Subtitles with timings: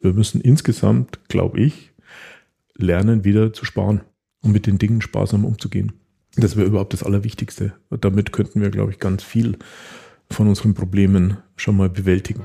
[0.00, 1.92] Wir müssen insgesamt, glaube ich,
[2.76, 4.02] lernen, wieder zu sparen
[4.42, 5.92] und mit den Dingen sparsam umzugehen.
[6.36, 7.72] Das wäre überhaupt das Allerwichtigste.
[7.90, 9.58] Damit könnten wir, glaube ich, ganz viel
[10.30, 12.44] von unseren Problemen schon mal bewältigen.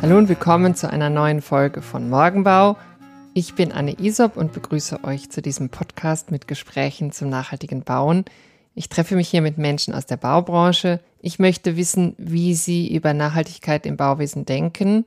[0.00, 2.76] Hallo und willkommen zu einer neuen Folge von Morgenbau.
[3.34, 8.24] Ich bin Anne Isop und begrüße euch zu diesem Podcast mit Gesprächen zum nachhaltigen Bauen.
[8.74, 11.00] Ich treffe mich hier mit Menschen aus der Baubranche.
[11.20, 15.04] Ich möchte wissen, wie sie über Nachhaltigkeit im Bauwesen denken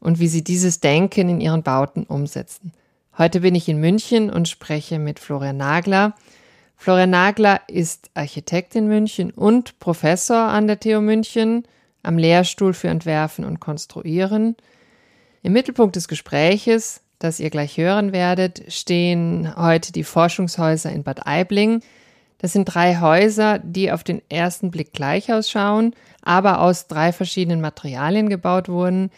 [0.00, 2.72] und wie sie dieses Denken in ihren Bauten umsetzen.
[3.16, 6.14] Heute bin ich in München und spreche mit Florian Nagler.
[6.76, 11.64] Florian Nagler ist Architekt in München und Professor an der TU München
[12.04, 14.54] am Lehrstuhl für Entwerfen und Konstruieren.
[15.42, 21.26] Im Mittelpunkt des Gespräches, das ihr gleich hören werdet, stehen heute die Forschungshäuser in Bad
[21.26, 21.82] Aibling.
[22.38, 27.60] Das sind drei Häuser, die auf den ersten Blick gleich ausschauen, aber aus drei verschiedenen
[27.60, 29.10] Materialien gebaut wurden.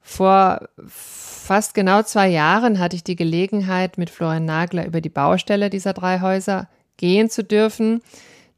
[0.00, 5.68] Vor fast genau zwei Jahren hatte ich die Gelegenheit, mit Florian Nagler über die Baustelle
[5.70, 8.02] dieser drei Häuser gehen zu dürfen.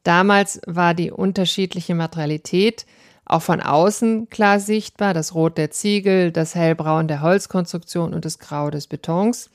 [0.05, 2.86] Damals war die unterschiedliche Materialität
[3.25, 8.39] auch von außen klar sichtbar, das Rot der Ziegel, das Hellbraun der Holzkonstruktion und das
[8.39, 9.51] Grau des Betons.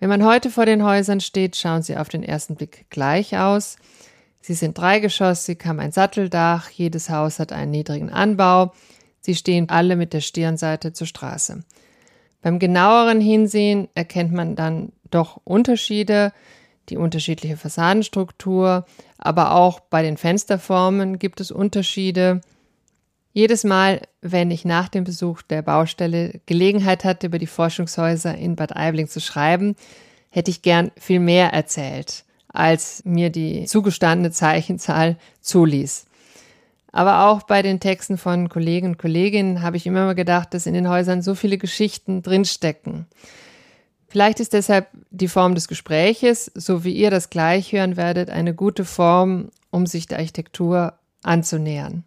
[0.00, 3.76] Wenn man heute vor den Häusern steht, schauen sie auf den ersten Blick gleich aus.
[4.40, 8.74] Sie sind dreigeschossig, haben ein Satteldach, jedes Haus hat einen niedrigen Anbau.
[9.20, 11.64] Sie stehen alle mit der Stirnseite zur Straße.
[12.42, 16.32] Beim genaueren Hinsehen erkennt man dann doch Unterschiede,
[16.90, 18.84] die unterschiedliche Fassadenstruktur,
[19.16, 22.42] aber auch bei den Fensterformen gibt es Unterschiede.
[23.36, 28.54] Jedes Mal, wenn ich nach dem Besuch der Baustelle Gelegenheit hatte, über die Forschungshäuser in
[28.54, 29.74] Bad Aibling zu schreiben,
[30.30, 36.06] hätte ich gern viel mehr erzählt, als mir die zugestandene Zeichenzahl zuließ.
[36.92, 40.66] Aber auch bei den Texten von Kollegen und Kolleginnen habe ich immer mal gedacht, dass
[40.66, 43.06] in den Häusern so viele Geschichten drinstecken.
[44.06, 48.54] Vielleicht ist deshalb die Form des Gespräches, so wie ihr das gleich hören werdet, eine
[48.54, 50.92] gute Form, um sich der Architektur
[51.24, 52.04] anzunähern.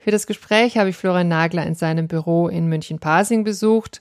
[0.00, 4.00] Für das Gespräch habe ich Florian Nagler in seinem Büro in München-Pasing besucht.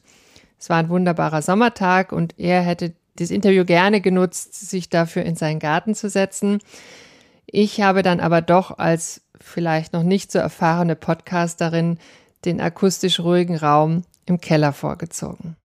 [0.58, 5.36] Es war ein wunderbarer Sommertag und er hätte das Interview gerne genutzt, sich dafür in
[5.36, 6.60] seinen Garten zu setzen.
[7.46, 11.98] Ich habe dann aber doch als vielleicht noch nicht so erfahrene Podcasterin
[12.46, 15.58] den akustisch ruhigen Raum im Keller vorgezogen.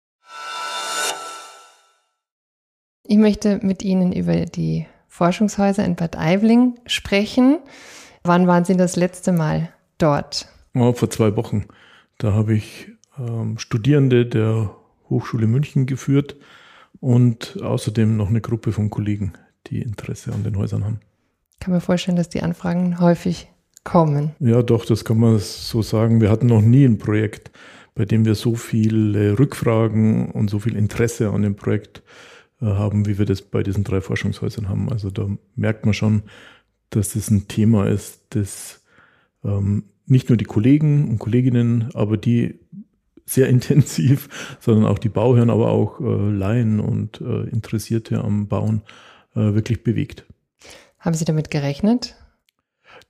[3.07, 7.61] Ich möchte mit Ihnen über die Forschungshäuser in Bad Aibling sprechen.
[8.25, 9.69] Wann waren Sie das letzte Mal
[9.99, 10.49] dort?
[10.75, 11.67] Oh, vor zwei Wochen.
[12.19, 12.89] Da habe ich
[13.19, 14.75] ähm, Studierende der
[15.09, 16.37] Hochschule München geführt
[17.01, 19.35] und außerdem noch eine Gruppe von Kollegen,
[19.67, 21.01] die Interesse an den Häusern haben.
[21.53, 23.49] Ich kann mir vorstellen, dass die Anfragen häufig
[23.85, 24.33] kommen.
[24.41, 26.21] Ja, doch, das kann man so sagen.
[26.21, 27.51] Wir hatten noch nie ein Projekt,
[27.95, 32.03] bei dem wir so viele Rückfragen und so viel Interesse an dem Projekt
[32.61, 34.91] äh, haben, wie wir das bei diesen drei Forschungshäusern haben.
[34.91, 36.23] Also da merkt man schon,
[36.91, 38.84] dass das ein Thema ist, das
[39.45, 42.61] ähm, nicht nur die Kollegen und Kolleginnen, aber die
[43.27, 48.83] sehr intensiv, sondern auch die Bauherren, aber auch äh, Laien und äh, Interessierte am Bauen
[49.35, 50.27] äh, wirklich bewegt.
[50.99, 52.17] Haben Sie damit gerechnet?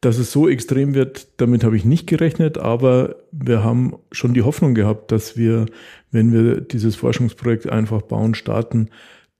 [0.00, 4.42] Dass es so extrem wird, damit habe ich nicht gerechnet, aber wir haben schon die
[4.42, 5.66] Hoffnung gehabt, dass wir,
[6.10, 8.90] wenn wir dieses Forschungsprojekt einfach bauen starten,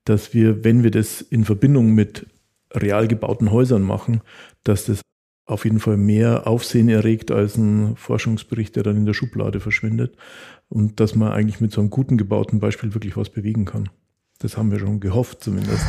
[0.05, 2.27] dass wir, wenn wir das in Verbindung mit
[2.73, 4.21] real gebauten Häusern machen,
[4.63, 5.01] dass das
[5.47, 10.17] auf jeden Fall mehr Aufsehen erregt als ein Forschungsbericht, der dann in der Schublade verschwindet.
[10.69, 13.91] Und dass man eigentlich mit so einem guten gebauten Beispiel wirklich was bewegen kann.
[14.39, 15.85] Das haben wir schon gehofft zumindest.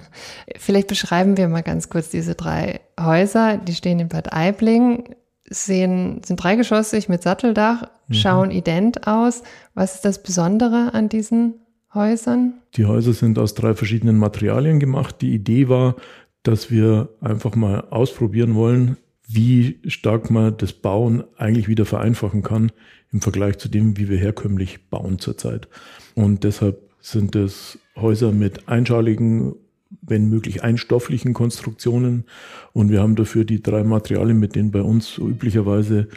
[0.56, 3.58] Vielleicht beschreiben wir mal ganz kurz diese drei Häuser.
[3.58, 5.14] Die stehen in Bad Aibling,
[5.48, 8.14] sehen, sind dreigeschossig mit Satteldach, mhm.
[8.14, 9.42] schauen ident aus.
[9.74, 11.54] Was ist das Besondere an diesen
[11.92, 12.54] Häusern?
[12.76, 15.16] Die Häuser sind aus drei verschiedenen Materialien gemacht.
[15.20, 15.96] Die Idee war,
[16.42, 18.96] dass wir einfach mal ausprobieren wollen,
[19.26, 22.72] wie stark man das Bauen eigentlich wieder vereinfachen kann
[23.12, 25.68] im Vergleich zu dem, wie wir herkömmlich bauen zurzeit.
[26.14, 29.54] Und deshalb sind es Häuser mit einschaligen,
[30.02, 32.24] wenn möglich einstofflichen Konstruktionen.
[32.72, 36.08] Und wir haben dafür die drei Materialien, mit denen bei uns üblicherweise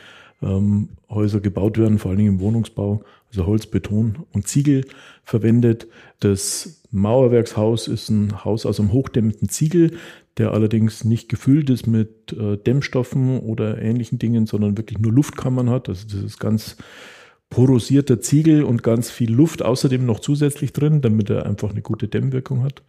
[0.41, 3.03] ähm, Häuser gebaut werden, vor allen Dingen im Wohnungsbau,
[3.33, 4.85] also Holz, Beton und Ziegel
[5.23, 5.87] verwendet.
[6.19, 9.97] Das Mauerwerkshaus ist ein Haus aus einem hochdämmenden Ziegel,
[10.37, 15.69] der allerdings nicht gefüllt ist mit äh, Dämmstoffen oder ähnlichen Dingen, sondern wirklich nur Luftkammern
[15.69, 15.89] hat.
[15.89, 16.77] Also das ist ganz
[17.49, 22.07] porosierter Ziegel und ganz viel Luft außerdem noch zusätzlich drin, damit er einfach eine gute
[22.07, 22.81] Dämmwirkung hat.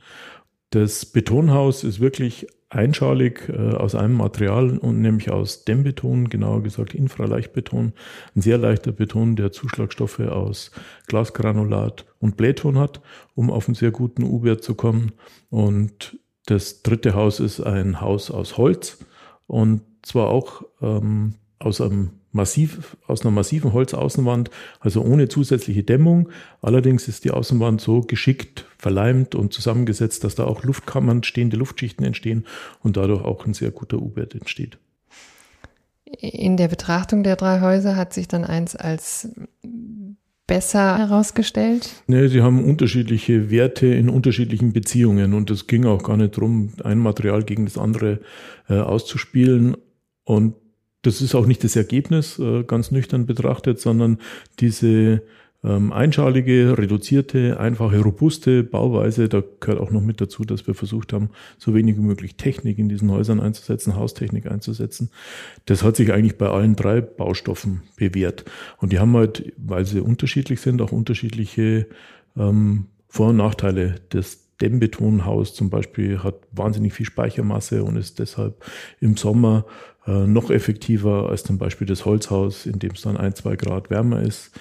[0.75, 6.94] Das Betonhaus ist wirklich einschalig äh, aus einem Material und nämlich aus Dämmbeton, genauer gesagt
[6.94, 7.93] Infraleichtbeton.
[8.35, 10.73] Ein sehr leichter Beton, der Zuschlagstoffe aus
[11.06, 13.03] Glasgranulat und Blähton hat,
[13.37, 15.12] um auf einen sehr guten U-Wert zu kommen.
[15.49, 18.99] Und das dritte Haus ist ein Haus aus Holz
[19.47, 24.51] und zwar auch ähm, aus einem massiv, aus einer massiven Holzaußenwand,
[24.81, 26.29] also ohne zusätzliche Dämmung.
[26.61, 32.05] Allerdings ist die Außenwand so geschickt verleimt und zusammengesetzt, dass da auch Luftkammern, stehende Luftschichten
[32.05, 32.45] entstehen
[32.83, 34.79] und dadurch auch ein sehr guter U-Wert entsteht.
[36.21, 39.29] In der Betrachtung der drei Häuser hat sich dann eins als
[40.47, 42.03] besser herausgestellt?
[42.07, 46.73] Nee, sie haben unterschiedliche Werte in unterschiedlichen Beziehungen und es ging auch gar nicht darum,
[46.83, 48.21] ein Material gegen das andere
[48.69, 49.77] äh, auszuspielen.
[50.25, 50.55] Und
[51.06, 54.19] das ist auch nicht das Ergebnis, äh, ganz nüchtern betrachtet, sondern
[54.61, 55.23] diese
[55.65, 59.29] ähm, einschalige, reduzierte, einfache, robuste Bauweise.
[59.29, 62.79] Da gehört auch noch mit dazu, dass wir versucht haben, so wenig wie möglich Technik
[62.79, 65.11] in diesen Häusern einzusetzen, Haustechnik einzusetzen.
[65.65, 68.45] Das hat sich eigentlich bei allen drei Baustoffen bewährt.
[68.79, 71.87] Und die haben halt, weil sie unterschiedlich sind, auch unterschiedliche
[72.37, 73.97] ähm, Vor- und Nachteile.
[74.11, 78.64] Das Dämmbetonhaus zum Beispiel hat wahnsinnig viel Speichermasse und ist deshalb
[78.99, 79.66] im Sommer
[80.06, 83.90] äh, noch effektiver als zum Beispiel das Holzhaus, in dem es dann ein, zwei Grad
[83.90, 84.52] wärmer ist,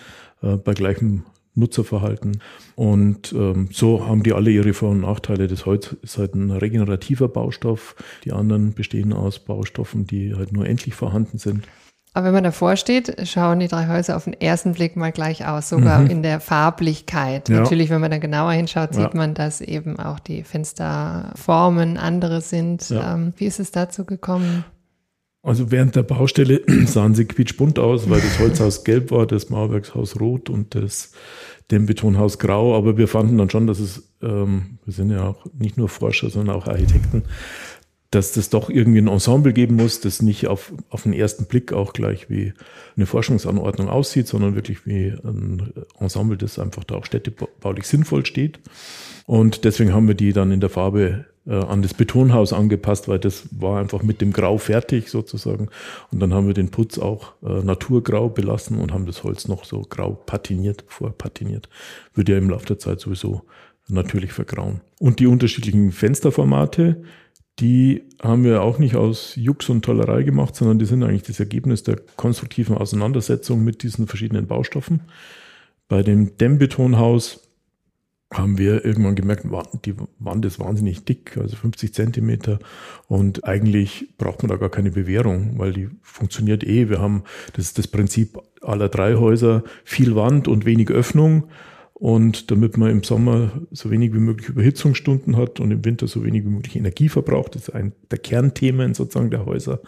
[0.42, 1.24] äh, bei gleichem
[1.56, 2.42] Nutzerverhalten.
[2.76, 5.48] Und ähm, so haben die alle ihre Vor- und Nachteile.
[5.48, 7.96] Das Holz ist halt ein regenerativer Baustoff.
[8.26, 11.66] Die anderen bestehen aus Baustoffen, die halt nur endlich vorhanden sind.
[12.16, 15.48] Aber wenn man davor steht, schauen die drei Häuser auf den ersten Blick mal gleich
[15.48, 16.08] aus, sogar mhm.
[16.08, 17.50] in der Farblichkeit.
[17.50, 17.62] Ja.
[17.62, 19.10] Natürlich, wenn man dann genauer hinschaut, sieht ja.
[19.14, 22.88] man, dass eben auch die Fensterformen andere sind.
[22.90, 23.16] Ja.
[23.16, 24.64] Ähm, wie ist es dazu gekommen?
[25.42, 30.20] Also während der Baustelle sahen sie quietschbunt aus, weil das Holzhaus gelb war, das Mauerwerkshaus
[30.20, 31.14] rot und das
[31.72, 32.78] Dämmbetonhaus grau.
[32.78, 36.30] Aber wir fanden dann schon, dass es, ähm, wir sind ja auch nicht nur Forscher,
[36.30, 37.24] sondern auch Architekten,
[38.14, 41.74] dass das doch irgendwie ein Ensemble geben muss, das nicht auf, auf den ersten Blick
[41.74, 42.54] auch gleich wie
[42.96, 48.60] eine Forschungsanordnung aussieht, sondern wirklich wie ein Ensemble, das einfach da auch städtebaulich sinnvoll steht.
[49.26, 53.18] Und deswegen haben wir die dann in der Farbe äh, an das Betonhaus angepasst, weil
[53.20, 55.70] das war einfach mit dem Grau fertig sozusagen.
[56.12, 59.66] Und dann haben wir den Putz auch äh, naturgrau belassen und haben das Holz noch
[59.66, 61.68] so grau patiniert, vorpatiniert.
[62.14, 63.42] Würde ja im Laufe der Zeit sowieso
[63.88, 64.82] natürlich vergrauen.
[65.00, 67.04] Und die unterschiedlichen Fensterformate,
[67.60, 71.40] die haben wir auch nicht aus Jux und Tollerei gemacht, sondern die sind eigentlich das
[71.40, 75.02] Ergebnis der konstruktiven Auseinandersetzung mit diesen verschiedenen Baustoffen.
[75.88, 77.44] Bei dem Dämmbetonhaus
[78.34, 79.46] haben wir irgendwann gemerkt,
[79.86, 82.60] die Wand ist wahnsinnig dick, also 50 Zentimeter.
[83.08, 86.90] Und eigentlich braucht man da gar keine Bewährung, weil die funktioniert eh.
[86.90, 87.24] Wir haben,
[87.56, 91.46] das ist das Prinzip aller drei Häuser, viel Wand und wenig Öffnung.
[92.04, 96.26] Und damit man im Sommer so wenig wie möglich Überhitzungsstunden hat und im Winter so
[96.26, 99.80] wenig wie möglich Energie verbraucht, ist ein der Kernthemen sozusagen der Häuser.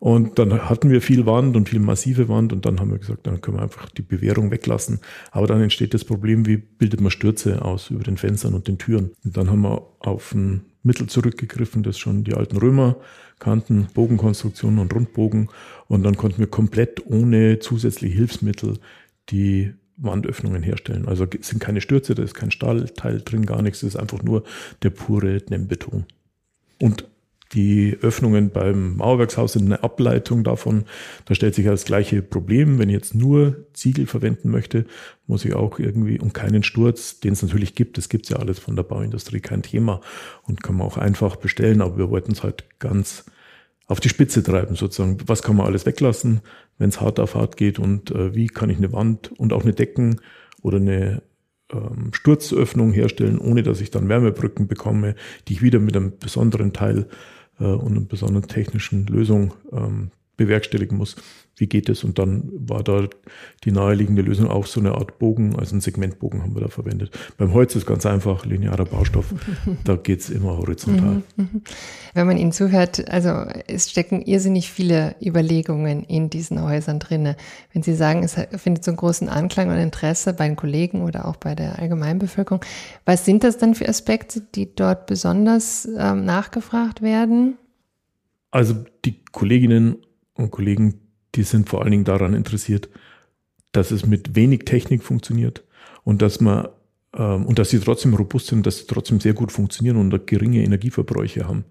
[0.00, 3.28] Und dann hatten wir viel Wand und viel massive Wand und dann haben wir gesagt,
[3.28, 4.98] dann können wir einfach die Bewährung weglassen.
[5.30, 8.78] Aber dann entsteht das Problem, wie bildet man Stürze aus über den Fenstern und den
[8.78, 9.12] Türen.
[9.24, 12.96] Und dann haben wir auf ein Mittel zurückgegriffen, das schon die alten Römer
[13.38, 15.50] kannten, Bogenkonstruktionen und Rundbogen.
[15.86, 18.78] Und dann konnten wir komplett ohne zusätzliche Hilfsmittel
[19.30, 21.06] die Wandöffnungen herstellen.
[21.06, 24.22] Also es sind keine Stürze, da ist kein Stahlteil drin, gar nichts, es ist einfach
[24.22, 24.44] nur
[24.82, 26.06] der pure Dämmbeton.
[26.80, 27.06] Und
[27.52, 30.84] die Öffnungen beim Mauerwerkshaus sind eine Ableitung davon.
[31.24, 32.78] Da stellt sich ja das gleiche Problem.
[32.78, 34.86] Wenn ich jetzt nur Ziegel verwenden möchte,
[35.28, 38.38] muss ich auch irgendwie um keinen Sturz, den es natürlich gibt, das gibt es ja
[38.38, 40.00] alles von der Bauindustrie, kein Thema
[40.42, 43.24] und kann man auch einfach bestellen, aber wir wollten es halt ganz
[43.86, 45.18] auf die Spitze treiben sozusagen.
[45.26, 46.40] Was kann man alles weglassen,
[46.78, 49.62] wenn es hart auf hart geht und äh, wie kann ich eine Wand und auch
[49.62, 50.20] eine Decken
[50.62, 51.22] oder eine
[51.72, 55.14] ähm, Sturzöffnung herstellen, ohne dass ich dann Wärmebrücken bekomme,
[55.48, 57.08] die ich wieder mit einem besonderen Teil
[57.58, 61.16] äh, und einer besonderen technischen Lösung ähm, bewerkstelligen muss.
[61.56, 62.02] Wie geht es?
[62.02, 63.06] Und dann war da
[63.62, 67.16] die naheliegende Lösung auch so eine Art Bogen, also ein Segmentbogen haben wir da verwendet.
[67.36, 69.32] Beim Holz ist ganz einfach, linearer Baustoff,
[69.84, 71.22] da geht es immer horizontal.
[71.36, 71.62] Mhm, mhm.
[72.12, 77.36] Wenn man Ihnen zuhört, also es stecken irrsinnig viele Überlegungen in diesen Häusern drinne.
[77.72, 81.28] Wenn Sie sagen, es findet so einen großen Anklang und Interesse bei den Kollegen oder
[81.28, 82.64] auch bei der Allgemeinbevölkerung,
[83.04, 87.58] was sind das dann für Aspekte, die dort besonders ähm, nachgefragt werden?
[88.50, 88.74] Also
[89.04, 89.98] die Kolleginnen
[90.34, 91.00] und Kollegen,
[91.34, 92.88] die sind vor allen Dingen daran interessiert,
[93.72, 95.64] dass es mit wenig Technik funktioniert
[96.04, 96.68] und dass man
[97.16, 100.62] ähm, und dass sie trotzdem robust sind, dass sie trotzdem sehr gut funktionieren und geringe
[100.62, 101.64] Energieverbräuche haben.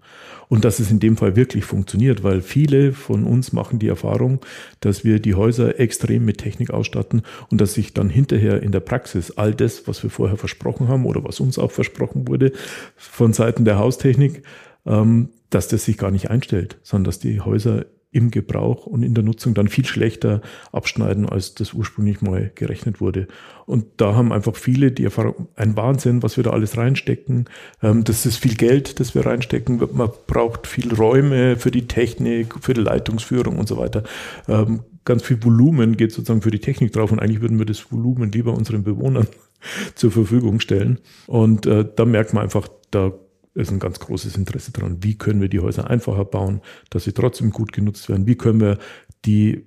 [0.48, 4.40] Und dass es in dem Fall wirklich funktioniert, weil viele von uns machen die Erfahrung,
[4.80, 8.80] dass wir die Häuser extrem mit Technik ausstatten und dass sich dann hinterher in der
[8.80, 12.52] Praxis all das, was wir vorher versprochen haben oder was uns auch versprochen wurde
[12.96, 14.42] von Seiten der Haustechnik,
[14.86, 19.12] ähm, dass das sich gar nicht einstellt, sondern dass die Häuser im Gebrauch und in
[19.12, 20.40] der Nutzung dann viel schlechter
[20.70, 23.26] abschneiden, als das ursprünglich mal gerechnet wurde.
[23.66, 27.46] Und da haben einfach viele die Erfahrung, ein Wahnsinn, was wir da alles reinstecken.
[27.82, 29.82] Ähm, das ist viel Geld, das wir reinstecken.
[29.92, 34.04] Man braucht viel Räume für die Technik, für die Leitungsführung und so weiter.
[34.46, 37.90] Ähm, ganz viel Volumen geht sozusagen für die Technik drauf und eigentlich würden wir das
[37.90, 39.26] Volumen lieber unseren Bewohnern
[39.96, 41.00] zur Verfügung stellen.
[41.26, 43.12] Und äh, da merkt man einfach, da
[43.54, 45.02] ist ein ganz großes Interesse daran.
[45.02, 48.26] Wie können wir die Häuser einfacher bauen, dass sie trotzdem gut genutzt werden?
[48.26, 48.78] Wie können wir
[49.24, 49.64] die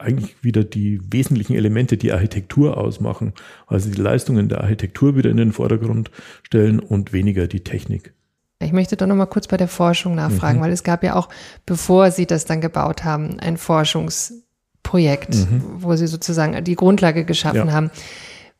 [0.00, 3.34] eigentlich wieder die wesentlichen Elemente, die Architektur ausmachen,
[3.66, 6.10] also die Leistungen der Architektur wieder in den Vordergrund
[6.42, 8.14] stellen und weniger die Technik.
[8.62, 10.62] Ich möchte doch noch mal kurz bei der Forschung nachfragen, mhm.
[10.62, 11.28] weil es gab ja auch,
[11.64, 15.62] bevor Sie das dann gebaut haben, ein Forschungsprojekt, mhm.
[15.78, 17.72] wo Sie sozusagen die Grundlage geschaffen ja.
[17.72, 17.90] haben.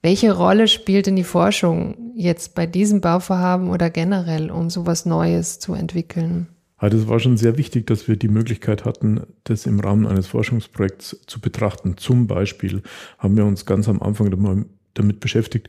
[0.03, 5.59] Welche Rolle spielt denn die Forschung jetzt bei diesem Bauvorhaben oder generell, um sowas Neues
[5.59, 6.49] zu entwickeln?
[6.81, 10.27] Ja, das war schon sehr wichtig, dass wir die Möglichkeit hatten, das im Rahmen eines
[10.29, 11.99] Forschungsprojekts zu betrachten.
[11.99, 12.83] Zum Beispiel
[13.19, 15.69] haben wir uns ganz am Anfang damit beschäftigt,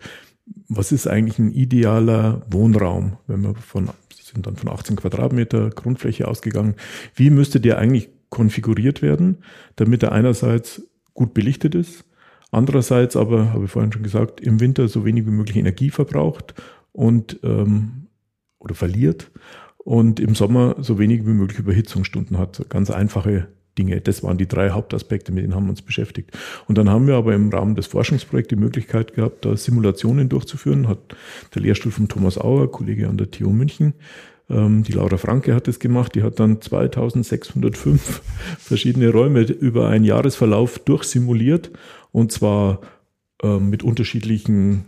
[0.70, 3.90] was ist eigentlich ein idealer Wohnraum, wenn wir von,
[4.22, 6.76] sind dann von 18 Quadratmeter Grundfläche ausgegangen.
[7.16, 9.40] Wie müsste der eigentlich konfiguriert werden,
[9.76, 10.84] damit er einerseits
[11.14, 12.06] gut belichtet ist,
[12.52, 16.54] Andererseits aber, habe ich vorhin schon gesagt, im Winter so wenig wie möglich Energie verbraucht
[16.92, 18.08] und ähm,
[18.60, 19.32] oder verliert
[19.78, 22.70] und im Sommer so wenig wie möglich Überhitzungsstunden hat.
[22.70, 24.02] Ganz einfache Dinge.
[24.02, 26.38] Das waren die drei Hauptaspekte, mit denen haben wir uns beschäftigt.
[26.68, 30.88] Und dann haben wir aber im Rahmen des Forschungsprojekts die Möglichkeit gehabt, da Simulationen durchzuführen.
[30.88, 31.00] Hat
[31.56, 33.94] der Lehrstuhl von Thomas Auer, Kollege an der TU München,
[34.52, 36.14] ähm, die Laura Franke hat es gemacht.
[36.16, 38.22] Die hat dann 2605
[38.60, 41.72] verschiedene Räume über einen Jahresverlauf durchsimuliert
[42.12, 42.82] und zwar
[43.44, 44.86] äh, mit unterschiedlichen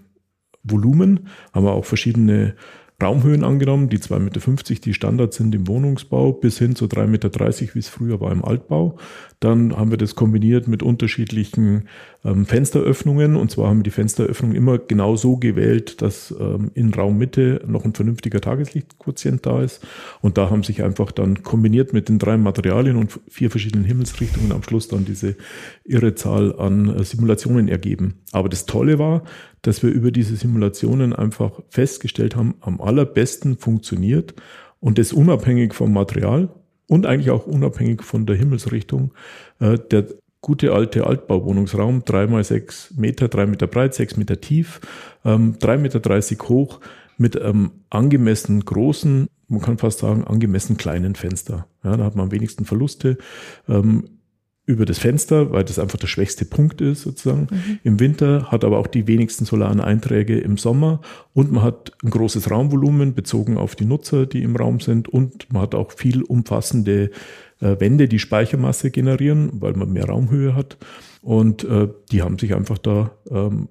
[0.64, 2.56] Volumen, haben wir auch verschiedene
[3.04, 7.30] Raumhöhen angenommen, die 2,50 Meter, die Standard sind im Wohnungsbau, bis hin zu 3,30 Meter,
[7.76, 8.98] wie es früher war im Altbau.
[9.40, 11.90] Dann haben wir das kombiniert mit unterschiedlichen
[12.24, 13.36] ähm, Fensteröffnungen.
[13.36, 17.84] Und zwar haben wir die Fensteröffnungen immer genau so gewählt, dass ähm, in Raummitte noch
[17.84, 19.86] ein vernünftiger Tageslichtquotient da ist.
[20.22, 24.54] Und da haben sich einfach dann kombiniert mit den drei Materialien und vier verschiedenen Himmelsrichtungen
[24.54, 25.36] am Schluss dann diese
[25.84, 28.22] irre Zahl an äh, Simulationen ergeben.
[28.32, 29.24] Aber das Tolle war,
[29.64, 34.36] dass wir über diese Simulationen einfach festgestellt haben, am allerbesten funktioniert
[34.80, 36.50] und das unabhängig vom Material
[36.88, 39.14] und eigentlich auch unabhängig von der Himmelsrichtung.
[39.60, 40.06] Äh, der
[40.42, 44.82] gute alte Altbauwohnungsraum, drei mal sechs Meter, drei Meter breit, sechs Meter tief,
[45.26, 46.82] ähm, drei Meter dreißig hoch,
[47.18, 51.68] mit einem angemessen großen, man kann fast sagen, angemessen kleinen Fenster.
[51.84, 53.18] Ja, da hat man am wenigsten Verluste.
[53.70, 54.06] Ähm,
[54.66, 57.48] über das Fenster, weil das einfach der schwächste Punkt ist sozusagen.
[57.52, 57.80] Mhm.
[57.84, 61.02] Im Winter hat aber auch die wenigsten solaren Einträge im Sommer
[61.34, 65.52] und man hat ein großes Raumvolumen bezogen auf die Nutzer, die im Raum sind und
[65.52, 67.12] man hat auch viel umfassende
[67.60, 70.78] äh, Wände, die Speichermasse generieren, weil man mehr Raumhöhe hat
[71.22, 73.68] und äh, die haben sich einfach da ähm,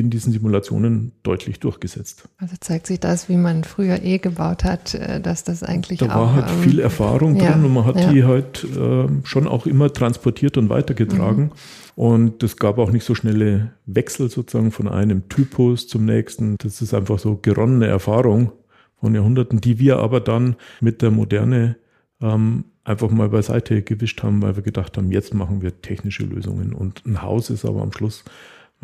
[0.00, 2.28] in diesen Simulationen deutlich durchgesetzt.
[2.38, 6.06] Also zeigt sich das, wie man früher eh gebaut hat, äh, dass das eigentlich da
[6.06, 6.08] auch...
[6.08, 8.12] Da war halt ähm, viel Erfahrung ja, drin und man hat ja.
[8.12, 11.44] die halt äh, schon auch immer transportiert und weitergetragen.
[11.44, 11.50] Mhm.
[11.94, 16.56] Und es gab auch nicht so schnelle Wechsel sozusagen von einem Typus zum nächsten.
[16.58, 18.50] Das ist einfach so geronnene Erfahrung
[18.98, 21.76] von Jahrhunderten, die wir aber dann mit der Moderne
[22.20, 26.72] ähm, einfach mal beiseite gewischt haben, weil wir gedacht haben, jetzt machen wir technische Lösungen.
[26.72, 28.24] Und ein Haus ist aber am Schluss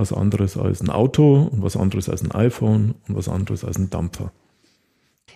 [0.00, 3.78] was anderes als ein Auto und was anderes als ein iPhone und was anderes als
[3.78, 4.32] ein Dampfer.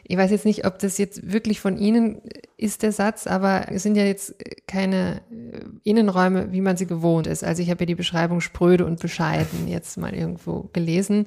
[0.06, 2.20] Ich weiß jetzt nicht, ob das jetzt wirklich von Ihnen
[2.56, 4.34] ist, der Satz, aber es sind ja jetzt
[4.66, 7.44] keine äh, Innenräume, wie man sie gewohnt ist.
[7.44, 11.26] Also ich habe ja die Beschreibung spröde und bescheiden jetzt mal irgendwo gelesen.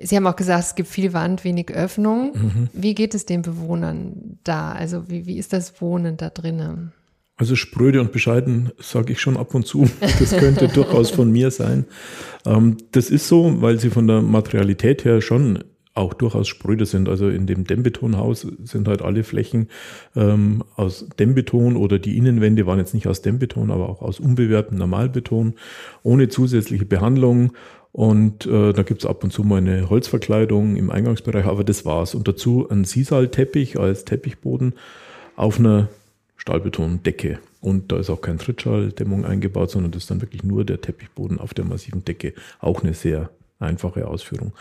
[0.00, 2.32] Sie haben auch gesagt, es gibt viel Wand, wenig Öffnung.
[2.34, 2.68] Mhm.
[2.72, 4.72] Wie geht es den Bewohnern da?
[4.72, 6.92] Also wie, wie ist das Wohnen da drinnen?
[7.38, 9.88] Also spröde und bescheiden sage ich schon ab und zu.
[10.00, 11.84] Das könnte durchaus von mir sein.
[12.44, 15.62] Ähm, das ist so, weil sie von der Materialität her schon
[15.94, 17.08] auch durchaus spröde sind.
[17.08, 19.68] Also in dem Dämmbetonhaus sind halt alle Flächen
[20.16, 24.78] ähm, aus Dämmbeton oder die Innenwände waren jetzt nicht aus Dämmbeton, aber auch aus unbewehrtem
[24.78, 25.54] Normalbeton,
[26.02, 27.52] ohne zusätzliche Behandlung.
[27.92, 32.14] Und äh, da gibt's ab und zu mal eine Holzverkleidung im Eingangsbereich, aber das war's.
[32.14, 34.74] Und dazu ein Sisal-Teppich als Teppichboden
[35.36, 35.88] auf einer
[36.38, 37.40] Stahlbetondecke.
[37.60, 41.38] Und da ist auch kein Trittschalldämmung eingebaut, sondern das ist dann wirklich nur der Teppichboden
[41.38, 42.32] auf der massiven Decke.
[42.60, 44.52] Auch eine sehr einfache Ausführung.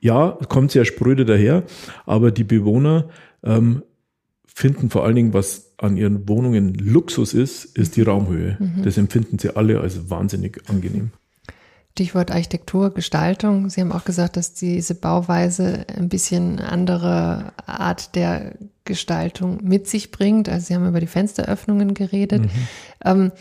[0.00, 1.64] Ja, kommt sehr spröde daher,
[2.06, 3.08] aber die Bewohner
[3.42, 3.82] ähm,
[4.46, 8.58] finden vor allen Dingen, was an ihren Wohnungen Luxus ist, ist die Raumhöhe.
[8.60, 8.82] Mhm.
[8.84, 11.10] Das empfinden sie alle als wahnsinnig angenehm.
[11.92, 13.68] Stichwort Architektur, Gestaltung.
[13.68, 20.10] Sie haben auch gesagt, dass diese Bauweise ein bisschen andere Art der Gestaltung mit sich
[20.10, 20.48] bringt.
[20.48, 22.42] Also Sie haben über die Fensteröffnungen geredet.
[22.42, 22.50] Mhm.
[23.04, 23.32] Ähm,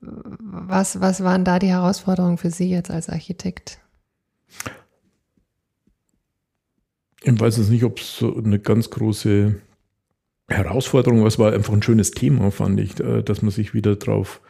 [0.00, 3.78] was, was waren da die Herausforderungen für Sie jetzt als Architekt?
[7.22, 9.60] Ich weiß jetzt nicht, ob es so eine ganz große
[10.48, 11.28] Herausforderung war.
[11.28, 14.40] Es war einfach ein schönes Thema, fand ich, äh, dass man sich wieder drauf,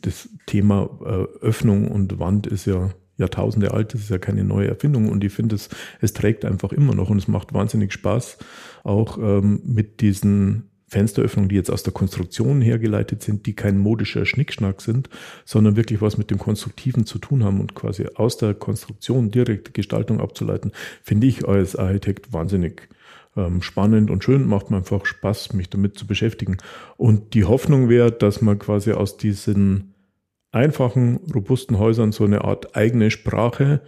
[0.00, 2.90] das Thema äh, Öffnung und Wand ist ja
[3.20, 5.68] Jahrtausende alt, das ist ja keine neue Erfindung und ich finde, es,
[6.00, 8.38] es trägt einfach immer noch und es macht wahnsinnig Spaß,
[8.82, 14.26] auch ähm, mit diesen Fensteröffnungen, die jetzt aus der Konstruktion hergeleitet sind, die kein modischer
[14.26, 15.08] Schnickschnack sind,
[15.44, 19.72] sondern wirklich was mit dem Konstruktiven zu tun haben und quasi aus der Konstruktion direkt
[19.72, 20.72] Gestaltung abzuleiten,
[21.02, 22.88] finde ich als Architekt wahnsinnig
[23.36, 26.56] ähm, spannend und schön, macht mir einfach Spaß, mich damit zu beschäftigen.
[26.96, 29.94] Und die Hoffnung wäre, dass man quasi aus diesen
[30.52, 33.80] einfachen, robusten Häusern so eine Art eigene Sprache,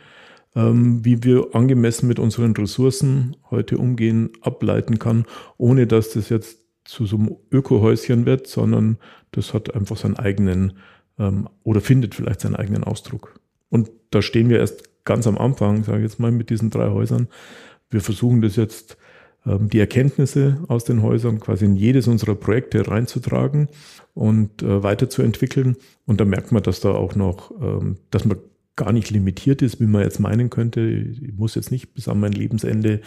[0.54, 5.24] ähm, wie wir angemessen mit unseren Ressourcen heute umgehen, ableiten kann,
[5.56, 8.98] ohne dass das jetzt zu so einem Ökohäuschen wird, sondern
[9.30, 10.74] das hat einfach seinen eigenen
[11.18, 13.40] ähm, oder findet vielleicht seinen eigenen Ausdruck.
[13.70, 16.90] Und da stehen wir erst ganz am Anfang, sage ich jetzt mal, mit diesen drei
[16.90, 17.28] Häusern.
[17.90, 18.96] Wir versuchen das jetzt,
[19.44, 23.68] die Erkenntnisse aus den Häusern quasi in jedes unserer Projekte reinzutragen
[24.14, 25.76] und äh, weiterzuentwickeln.
[26.06, 28.38] Und da merkt man, dass da auch noch, ähm, dass man
[28.76, 30.80] gar nicht limitiert ist, wie man jetzt meinen könnte.
[30.80, 33.00] Ich muss jetzt nicht bis an mein Lebensende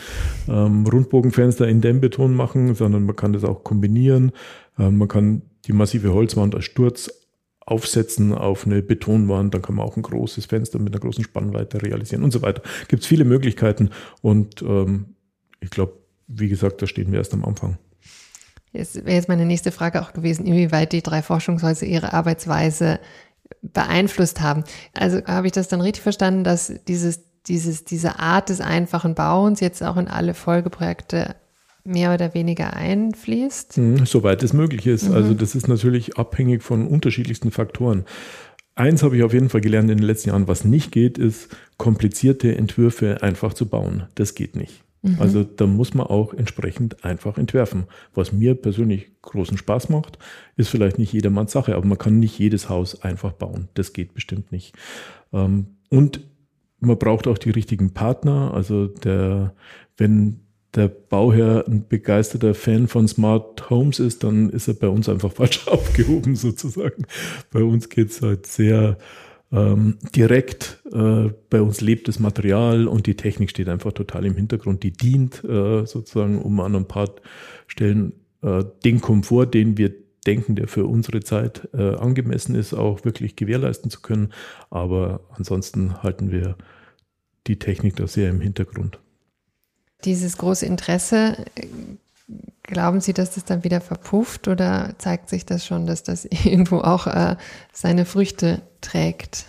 [0.47, 4.31] ähm, Rundbogenfenster in Dämmbeton machen, sondern man kann das auch kombinieren.
[4.77, 7.09] Ähm, man kann die massive Holzwand als Sturz
[7.61, 11.81] aufsetzen auf eine Betonwand, dann kann man auch ein großes Fenster mit einer großen Spannweite
[11.81, 12.61] realisieren und so weiter.
[12.87, 13.89] Gibt es viele Möglichkeiten
[14.21, 15.15] und ähm,
[15.61, 15.93] ich glaube,
[16.27, 17.77] wie gesagt, da stehen wir erst am Anfang.
[18.73, 22.99] Das wäre jetzt meine nächste Frage auch gewesen, inwieweit die drei Forschungshäuser ihre Arbeitsweise
[23.61, 24.63] beeinflusst haben.
[24.93, 29.59] Also habe ich das dann richtig verstanden, dass dieses, dieses, diese Art des einfachen Bauens
[29.59, 31.35] jetzt auch in alle Folgeprojekte
[31.85, 33.77] mehr oder weniger einfließt?
[33.77, 35.09] Mhm, soweit es möglich ist.
[35.09, 35.15] Mhm.
[35.15, 38.05] Also das ist natürlich abhängig von unterschiedlichsten Faktoren.
[38.73, 41.55] Eins habe ich auf jeden Fall gelernt in den letzten Jahren, was nicht geht, ist
[41.77, 44.07] komplizierte Entwürfe einfach zu bauen.
[44.15, 44.84] Das geht nicht.
[45.05, 45.17] Mhm.
[45.19, 47.85] Also da muss man auch entsprechend einfach entwerfen.
[48.13, 50.17] Was mir persönlich großen Spaß macht,
[50.57, 53.69] ist vielleicht nicht jedermanns Sache, aber man kann nicht jedes Haus einfach bauen.
[53.75, 54.73] Das geht bestimmt nicht.
[55.31, 56.21] Ähm, und
[56.79, 58.53] man braucht auch die richtigen Partner.
[58.53, 59.53] Also der,
[59.97, 60.41] wenn
[60.73, 65.31] der Bauherr ein begeisterter Fan von Smart Homes ist, dann ist er bei uns einfach
[65.33, 67.05] falsch aufgehoben sozusagen.
[67.51, 68.97] Bei uns geht es halt sehr
[69.55, 70.81] ähm, direkt.
[70.91, 74.83] Äh, bei uns lebt das Material und die Technik steht einfach total im Hintergrund.
[74.83, 77.09] Die dient äh, sozusagen, um an ein paar
[77.67, 79.93] Stellen äh, den Komfort, den wir
[80.27, 84.33] denken, der für unsere Zeit äh, angemessen ist, auch wirklich gewährleisten zu können.
[84.69, 86.57] Aber ansonsten halten wir
[87.47, 88.99] die Technik da sehr im Hintergrund.
[90.03, 91.45] Dieses große Interesse
[92.63, 96.79] Glauben Sie, dass das dann wieder verpufft oder zeigt sich das schon, dass das irgendwo
[96.79, 97.35] auch äh,
[97.71, 99.45] seine Früchte trägt?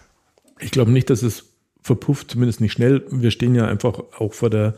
[0.61, 1.45] Ich glaube nicht, dass es
[1.81, 3.07] verpufft, zumindest nicht schnell.
[3.11, 4.75] Wir stehen ja einfach auch vor der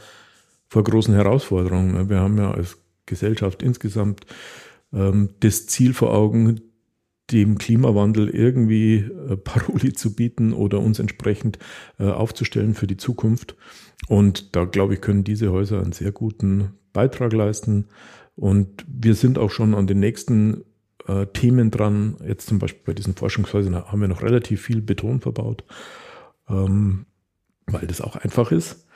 [0.68, 1.94] vor großen Herausforderungen.
[1.94, 2.08] Ne?
[2.10, 4.26] Wir haben ja als Gesellschaft insgesamt
[4.92, 6.60] ähm, das Ziel vor Augen,
[7.30, 11.58] dem Klimawandel irgendwie äh, Paroli zu bieten oder uns entsprechend
[11.98, 13.56] äh, aufzustellen für die Zukunft.
[14.06, 17.86] Und da glaube ich, können diese Häuser einen sehr guten Beitrag leisten.
[18.36, 20.64] Und wir sind auch schon an den nächsten
[21.08, 22.16] äh, Themen dran.
[22.24, 25.64] Jetzt zum Beispiel bei diesen Forschungshäusern haben wir noch relativ viel Beton verbaut,
[26.48, 27.06] ähm,
[27.66, 28.86] weil das auch einfach ist.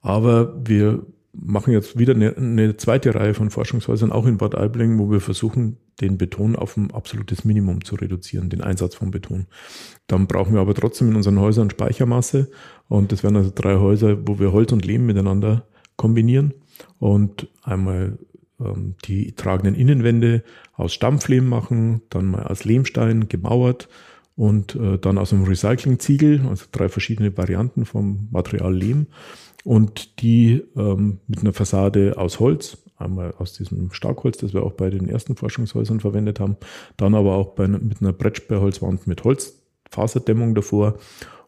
[0.00, 4.98] Aber wir machen jetzt wieder eine, eine, zweite Reihe von Forschungshäusern, auch in Bad Aibling,
[4.98, 9.46] wo wir versuchen, den Beton auf ein absolutes Minimum zu reduzieren, den Einsatz von Beton.
[10.06, 12.50] Dann brauchen wir aber trotzdem in unseren Häusern Speichermasse.
[12.88, 16.54] Und das wären also drei Häuser, wo wir Holz und Lehm miteinander kombinieren
[16.98, 18.18] und einmal
[18.60, 20.42] ähm, die tragenden Innenwände
[20.74, 23.88] aus Stampflehm machen, dann mal aus Lehmstein gemauert
[24.36, 29.06] und äh, dann aus einem Recyclingziegel, also drei verschiedene Varianten vom Material Lehm
[29.64, 34.72] und die ähm, mit einer Fassade aus Holz, einmal aus diesem Starkholz, das wir auch
[34.72, 36.56] bei den ersten Forschungshäusern verwendet haben,
[36.96, 40.98] dann aber auch bei, mit einer Brettsperrholzwand mit Holzfaserdämmung davor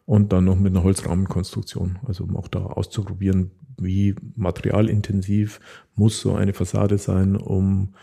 [0.05, 5.59] und dann noch mit einer Holzrahmenkonstruktion, also um auch da auszuprobieren, wie materialintensiv
[5.95, 7.93] muss so eine Fassade sein, um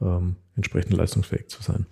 [0.00, 1.86] ähm, entsprechend leistungsfähig zu sein.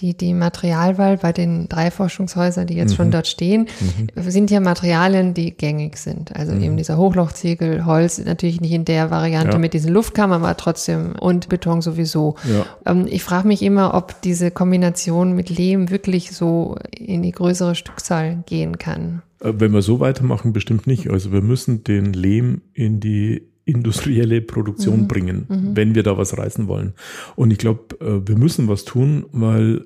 [0.00, 2.96] Die, die Materialwahl bei den drei Forschungshäusern, die jetzt mhm.
[2.96, 3.68] schon dort stehen,
[4.14, 4.30] mhm.
[4.30, 6.34] sind ja Materialien, die gängig sind.
[6.34, 6.62] Also mhm.
[6.62, 9.58] eben dieser Hochlochziegel, Holz, natürlich nicht in der Variante ja.
[9.58, 12.36] mit diesen Luftkammern, aber trotzdem und Beton sowieso.
[12.44, 12.66] Ja.
[12.90, 17.74] Ähm, ich frage mich immer, ob diese Kombination mit Lehm wirklich so in die größere
[17.74, 19.22] Stückzahl gehen kann.
[19.40, 21.10] Äh, wenn wir so weitermachen, bestimmt nicht.
[21.10, 25.08] Also wir müssen den Lehm in die industrielle Produktion mhm.
[25.08, 25.76] bringen, mhm.
[25.76, 26.94] wenn wir da was reißen wollen.
[27.36, 29.84] Und ich glaube, äh, wir müssen was tun, weil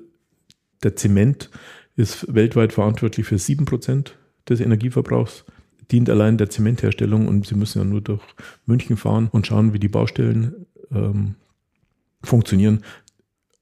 [0.85, 1.49] der Zement
[1.97, 4.17] ist weltweit verantwortlich für sieben Prozent
[4.47, 5.43] des Energieverbrauchs,
[5.91, 8.21] dient allein der Zementherstellung und Sie müssen ja nur durch
[8.65, 11.35] München fahren und schauen, wie die Baustellen ähm,
[12.21, 12.83] funktionieren.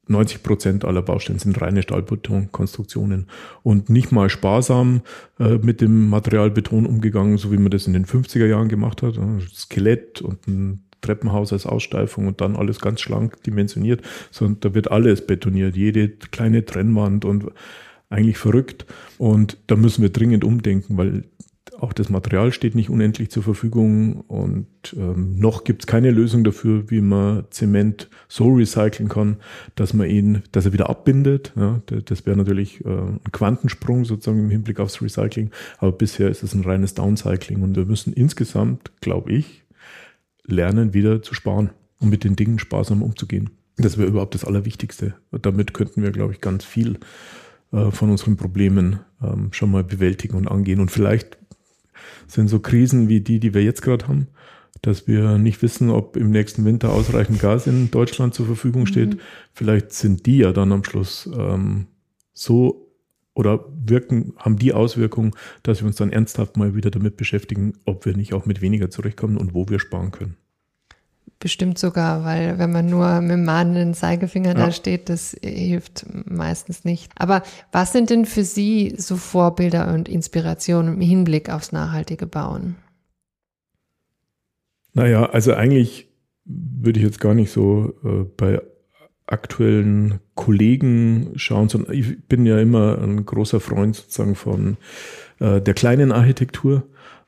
[0.07, 3.27] 90 Prozent aller Baustellen sind reine Stahlbetonkonstruktionen
[3.63, 5.01] und nicht mal sparsam
[5.39, 9.01] äh, mit dem Material Beton umgegangen, so wie man das in den 50er Jahren gemacht
[9.01, 9.17] hat.
[9.53, 14.89] Skelett und ein Treppenhaus als Aussteifung und dann alles ganz schlank dimensioniert, sondern da wird
[14.91, 17.45] alles betoniert, jede kleine Trennwand und
[18.09, 18.85] eigentlich verrückt.
[19.17, 21.23] Und da müssen wir dringend umdenken, weil
[21.79, 26.43] auch das Material steht nicht unendlich zur Verfügung und ähm, noch gibt es keine Lösung
[26.43, 29.37] dafür, wie man Zement so recyceln kann,
[29.75, 31.51] dass man ihn, dass er wieder abbindet.
[31.55, 36.43] Ja, das wäre natürlich äh, ein Quantensprung sozusagen im Hinblick aufs Recycling, aber bisher ist
[36.43, 39.62] es ein reines Downcycling und wir müssen insgesamt, glaube ich,
[40.45, 43.51] lernen, wieder zu sparen und mit den Dingen sparsam umzugehen.
[43.77, 45.15] Das wäre überhaupt das Allerwichtigste.
[45.31, 46.99] damit könnten wir, glaube ich, ganz viel
[47.71, 51.37] äh, von unseren Problemen ähm, schon mal bewältigen und angehen und vielleicht
[52.27, 54.27] sind so Krisen wie die, die wir jetzt gerade haben,
[54.81, 59.15] dass wir nicht wissen, ob im nächsten Winter ausreichend Gas in Deutschland zur Verfügung steht.
[59.15, 59.19] Mhm.
[59.53, 61.87] Vielleicht sind die ja dann am Schluss ähm,
[62.33, 62.82] so
[63.35, 68.05] oder wirken, haben die Auswirkung, dass wir uns dann ernsthaft mal wieder damit beschäftigen, ob
[68.05, 70.37] wir nicht auch mit weniger zurechtkommen und wo wir sparen können.
[71.39, 74.65] Bestimmt sogar, weil wenn man nur mit dem mahnenden Zeigefinger ja.
[74.65, 77.11] da steht, das hilft meistens nicht.
[77.17, 82.77] Aber was sind denn für Sie so Vorbilder und Inspirationen im Hinblick aufs nachhaltige Bauen?
[84.93, 86.07] Naja, also eigentlich
[86.45, 88.61] würde ich jetzt gar nicht so äh, bei
[89.33, 94.77] aktuellen Kollegen schauen, sondern ich bin ja immer ein großer Freund sozusagen von
[95.39, 96.83] äh, der kleinen Architektur.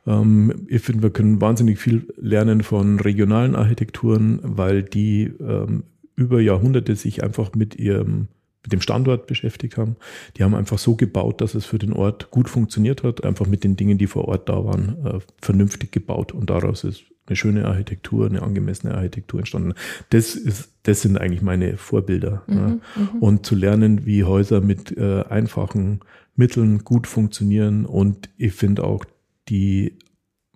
[0.08, 5.84] Ähm, ich finde, wir können wahnsinnig viel lernen von regionalen Architekturen, weil die ähm,
[6.16, 8.30] über Jahrhunderte sich einfach mit ihrem
[8.64, 9.96] mit dem Standort beschäftigt haben.
[10.36, 13.64] Die haben einfach so gebaut, dass es für den Ort gut funktioniert hat, einfach mit
[13.64, 17.66] den Dingen, die vor Ort da waren, äh, vernünftig gebaut und daraus ist eine schöne
[17.66, 19.74] Architektur, eine angemessene Architektur entstanden.
[20.10, 22.44] Das ist, das sind eigentlich meine Vorbilder.
[22.48, 22.68] Mhm, ja.
[22.68, 23.20] Mhm.
[23.20, 26.02] Und zu lernen, wie Häuser mit äh, einfachen
[26.36, 27.86] Mitteln gut funktionieren.
[27.86, 29.06] Und ich finde auch
[29.50, 29.98] die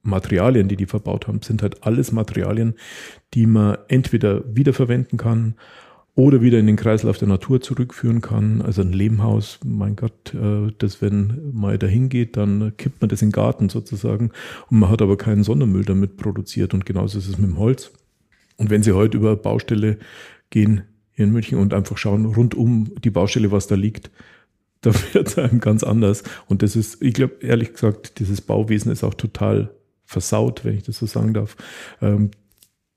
[0.01, 2.75] Materialien, die die verbaut haben, sind halt alles Materialien,
[3.33, 5.55] die man entweder wiederverwenden kann
[6.19, 8.61] oder wieder in den Kreislauf der Natur zurückführen kann.
[8.61, 13.21] Also ein Lehmhaus, mein Gott, äh, das, wenn man dahin geht, dann kippt man das
[13.21, 14.31] in den Garten sozusagen
[14.69, 17.91] und man hat aber keinen Sondermüll damit produziert und genauso ist es mit dem Holz.
[18.57, 19.97] Und wenn Sie heute über Baustelle
[20.49, 20.81] gehen
[21.13, 24.11] hier in München und einfach schauen rund um die Baustelle, was da liegt,
[24.81, 26.23] da wird es einem ganz anders.
[26.47, 29.71] Und das ist, ich glaube, ehrlich gesagt, dieses Bauwesen ist auch total
[30.03, 31.55] versaut, wenn ich das so sagen darf.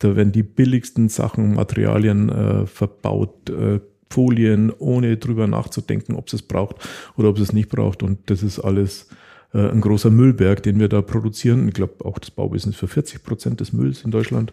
[0.03, 6.35] Da werden die billigsten Sachen, Materialien äh, verbaut, äh, Folien, ohne drüber nachzudenken, ob es
[6.35, 6.77] es braucht
[7.17, 8.03] oder ob es es nicht braucht.
[8.03, 9.09] Und das ist alles
[9.55, 11.69] äh, ein großer Müllberg, den wir da produzieren.
[11.69, 14.53] Ich glaube, auch das Bauwesen ist für 40 Prozent des Mülls in Deutschland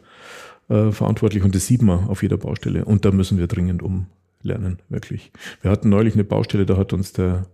[0.69, 2.85] äh, verantwortlich und das sieht man auf jeder Baustelle.
[2.85, 5.31] Und da müssen wir dringend umlernen, wirklich.
[5.61, 7.47] Wir hatten neulich eine Baustelle, da hat uns der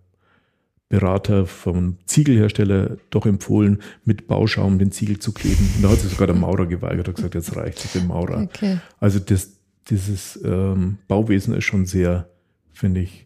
[0.87, 5.67] Berater vom Ziegelhersteller doch empfohlen, mit Bauschaum den Ziegel zu kleben.
[5.75, 8.43] Und da hat sich sogar der Maurer geweigert und gesagt, jetzt reicht es dem Maurer.
[8.43, 8.79] Okay.
[8.99, 9.53] Also das,
[9.89, 12.29] dieses ähm, Bauwesen ist schon sehr,
[12.71, 13.25] finde ich,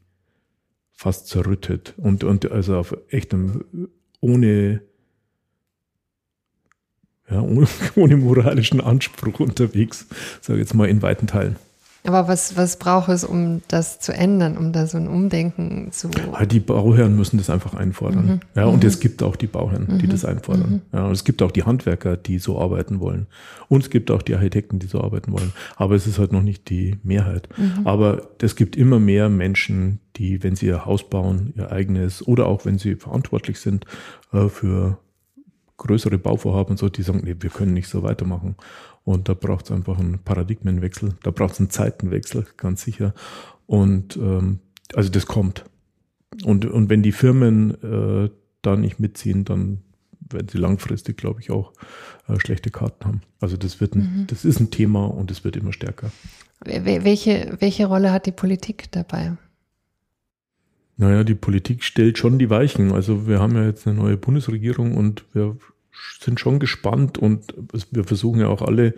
[0.92, 3.66] fast zerrüttet und, und also auf echtem,
[4.22, 4.82] ohne,
[7.30, 10.08] ja, ohne, ohne moralischen Anspruch unterwegs,
[10.42, 11.58] sage ich jetzt mal in weiten Teilen.
[12.06, 16.10] Aber was, was braucht es, um das zu ändern, um da so ein Umdenken zu.
[16.50, 18.26] Die Bauherren müssen das einfach einfordern.
[18.26, 18.40] Mhm.
[18.56, 18.88] Ja, und mhm.
[18.88, 20.10] es gibt auch die Bauherren, die mhm.
[20.10, 20.72] das einfordern.
[20.72, 20.82] Mhm.
[20.98, 23.28] Ja, und es gibt auch die Handwerker, die so arbeiten wollen.
[23.68, 25.52] Und es gibt auch die Architekten, die so arbeiten wollen.
[25.76, 27.50] Aber es ist halt noch nicht die Mehrheit.
[27.58, 27.86] Mhm.
[27.86, 32.48] Aber es gibt immer mehr Menschen, die, wenn sie ihr Haus bauen, ihr eigenes, oder
[32.48, 33.86] auch wenn sie verantwortlich sind
[34.32, 35.00] äh, für
[35.80, 38.56] größere Bauvorhaben und so, die sagen, nee, wir können nicht so weitermachen.
[39.10, 43.16] Und da braucht es einfach einen Paradigmenwechsel, da braucht es einen Zeitenwechsel, ganz sicher.
[43.66, 44.60] Und ähm,
[44.94, 45.66] also das kommt.
[46.44, 48.30] Und, und wenn die Firmen äh,
[48.62, 49.80] da nicht mitziehen, dann
[50.30, 51.74] werden sie langfristig, glaube ich, auch
[52.28, 53.22] äh, schlechte Karten haben.
[53.40, 54.28] Also das wird ein, mhm.
[54.28, 56.12] das ist ein Thema und es wird immer stärker.
[56.64, 59.38] Welche, welche Rolle hat die Politik dabei?
[60.98, 62.92] Naja, die Politik stellt schon die Weichen.
[62.92, 65.58] Also wir haben ja jetzt eine neue Bundesregierung und wir
[66.20, 67.54] sind schon gespannt und
[67.92, 68.94] wir versuchen ja auch alle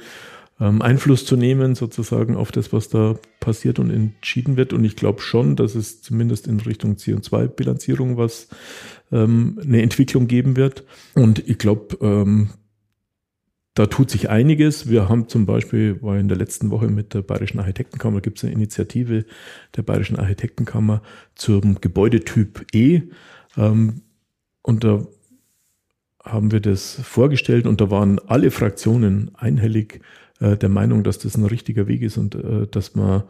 [0.62, 4.74] ähm, Einfluss zu nehmen sozusagen auf das, was da passiert und entschieden wird.
[4.74, 8.48] Und ich glaube schon, dass es zumindest in Richtung CO2-Bilanzierung was
[9.12, 10.84] ähm, eine Entwicklung geben wird.
[11.16, 12.52] Und ich glaube, ähm,
[13.74, 14.90] da tut sich einiges.
[14.90, 18.44] Wir haben zum Beispiel, war in der letzten Woche mit der Bayerischen Architektenkammer, gibt es
[18.44, 19.26] eine Initiative
[19.76, 21.02] der Bayerischen Architektenkammer
[21.36, 23.04] zum Gebäudetyp E.
[23.58, 24.02] Ähm,
[24.62, 25.08] und da
[26.24, 30.02] haben wir das vorgestellt und da waren alle Fraktionen einhellig
[30.40, 33.24] äh, der Meinung, dass das ein richtiger Weg ist und äh, dass man,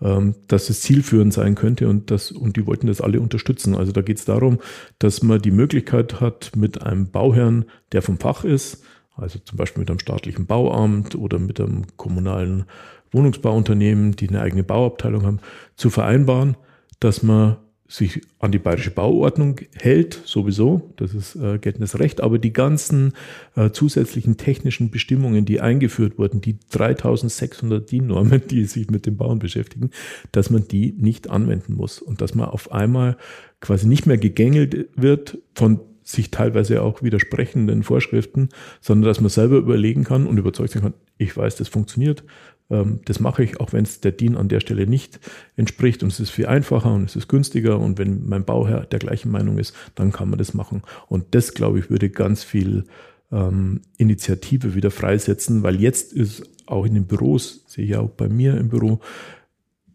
[0.00, 3.74] ähm, dass es zielführend sein könnte und das, und die wollten das alle unterstützen.
[3.74, 4.58] Also da geht es darum,
[4.98, 9.80] dass man die Möglichkeit hat, mit einem Bauherrn, der vom Fach ist, also zum Beispiel
[9.80, 12.64] mit einem staatlichen Bauamt oder mit einem kommunalen
[13.12, 15.40] Wohnungsbauunternehmen, die eine eigene Bauabteilung haben,
[15.76, 16.56] zu vereinbaren,
[16.98, 22.38] dass man sich an die bayerische Bauordnung hält, sowieso, das ist äh, geltendes Recht, aber
[22.38, 23.12] die ganzen
[23.54, 29.38] äh, zusätzlichen technischen Bestimmungen, die eingeführt wurden, die 3600 DIN-Normen, die sich mit dem Bauen
[29.40, 29.90] beschäftigen,
[30.32, 33.18] dass man die nicht anwenden muss und dass man auf einmal
[33.60, 38.48] quasi nicht mehr gegängelt wird von sich teilweise auch widersprechenden Vorschriften,
[38.80, 42.24] sondern dass man selber überlegen kann und überzeugt sein kann, ich weiß, das funktioniert,
[42.68, 45.20] das mache ich, auch wenn es der DIN an der Stelle nicht
[45.56, 48.98] entspricht und es ist viel einfacher und es ist günstiger und wenn mein Bauherr der
[48.98, 50.82] gleichen Meinung ist, dann kann man das machen.
[51.06, 52.84] Und das, glaube ich, würde ganz viel
[53.30, 58.28] ähm, Initiative wieder freisetzen, weil jetzt ist auch in den Büros, sehe ich auch bei
[58.28, 59.00] mir im Büro,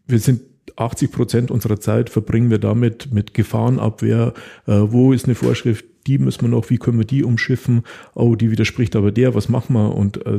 [0.06, 0.42] wir sind
[0.76, 4.34] 80 Prozent unserer Zeit verbringen wir damit mit Gefahrenabwehr.
[4.66, 5.84] Äh, wo ist eine Vorschrift?
[6.06, 7.82] Die müssen wir noch, wie können wir die umschiffen?
[8.14, 9.94] Oh, die widerspricht aber der, was machen wir?
[9.94, 10.38] Und äh,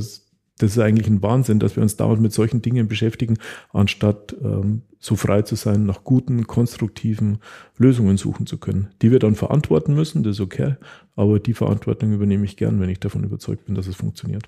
[0.60, 3.38] das ist eigentlich ein Wahnsinn, dass wir uns dauernd mit solchen Dingen beschäftigen,
[3.74, 7.40] anstatt ähm, so frei zu sein, nach guten, konstruktiven
[7.78, 10.76] Lösungen suchen zu können, die wir dann verantworten müssen, das ist okay,
[11.16, 14.44] aber die Verantwortung übernehme ich gern, wenn ich davon überzeugt bin, dass es funktioniert.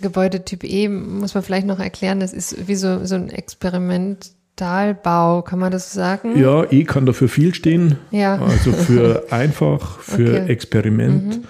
[0.00, 5.42] Gebäudetyp E muss man vielleicht noch erklären, das ist wie so, so ein Experiment Stahlbau,
[5.42, 6.38] kann man das sagen?
[6.40, 7.98] Ja, E kann dafür viel stehen.
[8.10, 8.38] Ja.
[8.40, 10.50] Also für einfach, für okay.
[10.50, 11.26] Experiment.
[11.26, 11.44] Mhm.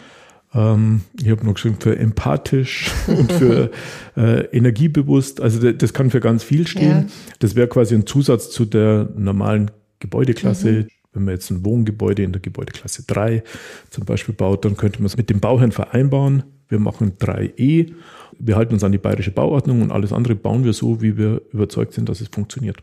[0.56, 3.70] Ähm, ich habe noch geschrieben für empathisch und für
[4.16, 5.40] äh, energiebewusst.
[5.40, 6.90] Also das kann für ganz viel stehen.
[6.90, 7.06] Ja.
[7.38, 10.70] Das wäre quasi ein Zusatz zu der normalen Gebäudeklasse.
[10.70, 10.86] Mhm.
[11.12, 13.42] Wenn man jetzt ein Wohngebäude in der Gebäudeklasse 3
[13.90, 16.42] zum Beispiel baut, dann könnte man es mit dem Bauherrn vereinbaren.
[16.68, 17.92] Wir machen 3E.
[18.38, 21.40] Wir halten uns an die bayerische Bauordnung und alles andere bauen wir so, wie wir
[21.52, 22.78] überzeugt sind, dass es funktioniert.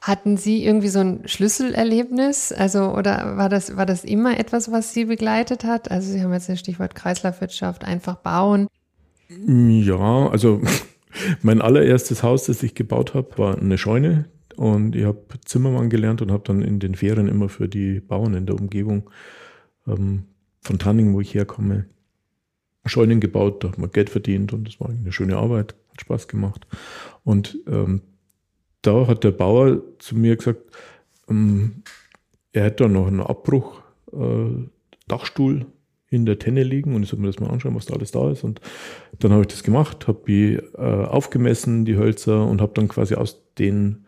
[0.00, 2.52] Hatten Sie irgendwie so ein Schlüsselerlebnis?
[2.52, 5.90] Also, oder war das, war das immer etwas, was Sie begleitet hat?
[5.90, 8.66] Also, Sie haben jetzt das Stichwort Kreislaufwirtschaft, einfach bauen.
[9.28, 10.62] Ja, also
[11.42, 14.26] mein allererstes Haus, das ich gebaut habe, war eine Scheune.
[14.56, 18.34] Und ich habe Zimmermann gelernt und habe dann in den Ferien immer für die Bauern
[18.34, 19.10] in der Umgebung
[19.86, 20.24] ähm,
[20.60, 21.86] von Tanning, wo ich herkomme,
[22.84, 23.62] Scheunen gebaut.
[23.62, 26.66] Da hat man Geld verdient und das war eine schöne Arbeit, hat Spaß gemacht.
[27.24, 28.02] Und ähm,
[28.82, 30.60] da hat der Bauer zu mir gesagt,
[31.28, 31.82] ähm,
[32.52, 34.66] er hätte da noch einen Abbruch, äh,
[35.08, 35.66] Dachstuhl
[36.08, 38.30] in der Tenne liegen und ich soll mir das mal anschauen, was da alles da
[38.30, 38.42] ist.
[38.42, 38.60] Und
[39.20, 43.14] dann habe ich das gemacht, habe die äh, aufgemessen, die Hölzer, und habe dann quasi
[43.14, 44.06] aus den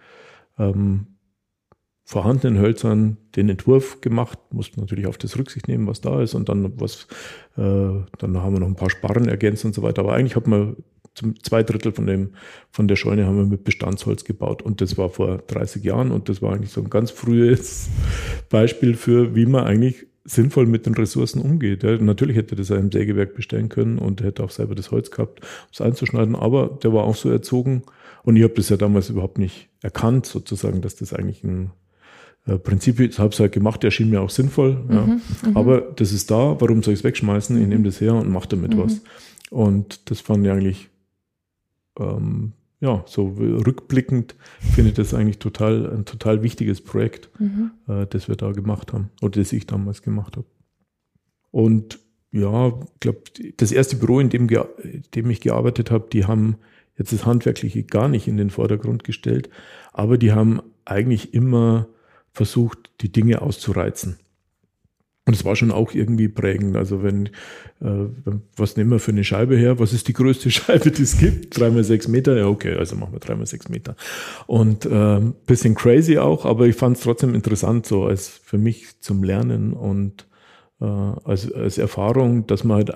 [0.59, 1.07] ähm,
[2.05, 6.49] vorhandenen Hölzern den Entwurf gemacht, musste natürlich auf das Rücksicht nehmen, was da ist und
[6.49, 7.07] dann was,
[7.57, 7.61] äh,
[8.19, 10.03] dann haben wir noch ein paar Sparren ergänzt und so weiter.
[10.03, 10.77] Aber eigentlich hat man
[11.15, 12.31] zum zwei Drittel von dem,
[12.71, 14.63] von der Scheune haben wir mit Bestandsholz gebaut.
[14.63, 17.89] Und das war vor 30 Jahren und das war eigentlich so ein ganz frühes
[18.49, 21.83] Beispiel für, wie man eigentlich sinnvoll mit den Ressourcen umgeht.
[21.83, 25.41] Ja, natürlich hätte das einem Sägewerk bestellen können und hätte auch selber das Holz gehabt,
[25.41, 27.83] um es einzuschneiden, aber der war auch so erzogen
[28.23, 31.73] und ich habe das ja damals überhaupt nicht erkannt, sozusagen, dass das eigentlich ein
[32.47, 34.85] äh, Prinzip ist, habe es halt gemacht, erschien mir auch sinnvoll.
[34.89, 35.07] Ja.
[35.07, 37.61] Mhm, mhm, aber das ist da, warum soll ich es wegschmeißen?
[37.61, 38.79] Ich nehme das her und mache damit mhm.
[38.79, 39.01] was.
[39.51, 40.89] Und das fand ich eigentlich
[41.99, 44.35] ähm, ja, so rückblickend
[44.75, 47.71] finde ich das eigentlich total ein total wichtiges Projekt, mhm.
[47.87, 50.47] äh, das wir da gemacht haben oder das ich damals gemacht habe.
[51.53, 52.01] Und
[52.33, 53.21] ja, ich glaube,
[53.57, 56.57] das erste Büro, in dem, in dem ich gearbeitet habe, die haben
[56.99, 59.49] jetzt das Handwerkliche gar nicht in den Vordergrund gestellt,
[59.93, 61.87] aber die haben eigentlich immer
[62.33, 64.19] versucht, die Dinge auszureizen.
[65.25, 66.77] Und es war schon auch irgendwie prägend.
[66.77, 67.27] Also wenn,
[67.81, 68.09] äh,
[68.57, 69.79] was nehmen wir für eine Scheibe her?
[69.79, 71.59] Was ist die größte Scheibe, die es gibt?
[71.59, 72.37] Dreimal sechs Meter?
[72.37, 73.95] Ja, okay, also machen wir dreimal sechs Meter.
[74.47, 79.01] Und äh, bisschen crazy auch, aber ich fand es trotzdem interessant, so als für mich
[79.01, 80.27] zum Lernen und
[80.81, 82.93] äh, als, als Erfahrung, dass man halt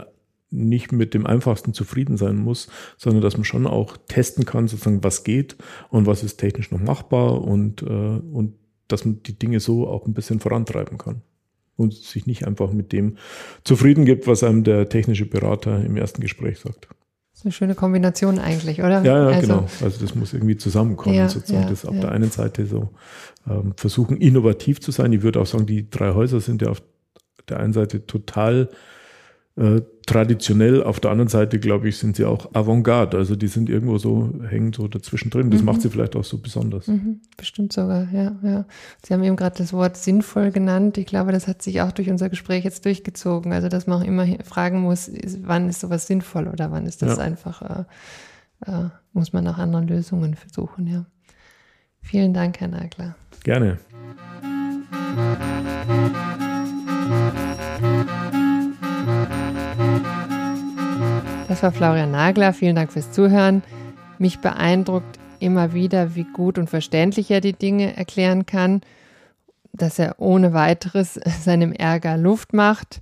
[0.51, 5.05] nicht mit dem Einfachsten zufrieden sein muss, sondern dass man schon auch testen kann, sozusagen,
[5.05, 5.57] was geht
[5.91, 8.55] und was ist technisch noch machbar und, äh, und
[8.89, 11.23] dass man die Dinge so auch ein bisschen vorantreiben kann
[11.77, 13.17] und sich nicht einfach mit dem
[13.65, 16.89] zufrieden gibt, was einem der technische Berater im ersten Gespräch sagt.
[17.33, 19.03] Das ist eine schöne Kombination eigentlich, oder?
[19.03, 19.67] Ja, ja also, genau.
[19.83, 21.65] Also das muss irgendwie zusammenkommen, ja, sozusagen.
[21.65, 22.01] Ja, das auf ja.
[22.01, 22.91] der einen Seite so
[23.47, 25.13] ähm, versuchen, innovativ zu sein.
[25.13, 26.83] Ich würde auch sagen, die drei Häuser sind ja auf
[27.49, 28.71] der einen Seite total
[29.57, 33.17] äh, traditionell, auf der anderen Seite, glaube ich, sind sie auch Avantgarde.
[33.17, 35.51] Also die sind irgendwo so, hängen so dazwischen drin.
[35.51, 35.67] Das mhm.
[35.67, 36.87] macht sie vielleicht auch so besonders.
[36.87, 37.23] Mhm.
[37.37, 38.67] Bestimmt sogar, ja, ja.
[39.05, 40.99] Sie haben eben gerade das Wort sinnvoll genannt.
[40.99, 43.53] Ich glaube, das hat sich auch durch unser Gespräch jetzt durchgezogen.
[43.53, 47.03] Also, dass man auch immer fragen muss, ist, wann ist sowas sinnvoll oder wann ist
[47.03, 47.25] das ja.
[47.25, 51.07] einfach, äh, äh, muss man nach anderen Lösungen versuchen, ja.
[52.03, 53.17] Vielen Dank, Herr Nagler.
[53.43, 53.79] Gerne.
[61.57, 62.53] Das war Florian Nagler.
[62.53, 63.63] Vielen Dank fürs Zuhören.
[64.19, 68.83] Mich beeindruckt immer wieder, wie gut und verständlich er die Dinge erklären kann,
[69.73, 73.01] dass er ohne weiteres seinem Ärger Luft macht.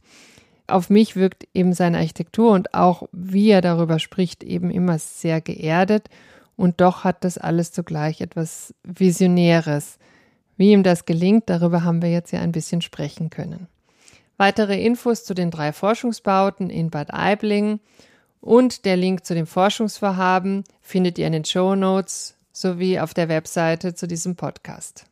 [0.68, 5.40] Auf mich wirkt eben seine Architektur und auch wie er darüber spricht, eben immer sehr
[5.40, 6.08] geerdet.
[6.54, 9.98] Und doch hat das alles zugleich etwas Visionäres.
[10.56, 13.66] Wie ihm das gelingt, darüber haben wir jetzt ja ein bisschen sprechen können.
[14.36, 17.80] Weitere Infos zu den drei Forschungsbauten in Bad Aibling
[18.44, 23.30] und der Link zu dem Forschungsvorhaben findet ihr in den Show Notes sowie auf der
[23.30, 25.06] Webseite zu diesem Podcast.